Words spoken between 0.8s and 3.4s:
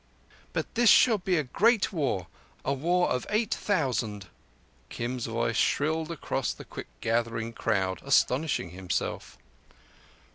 shall be a great war—a war of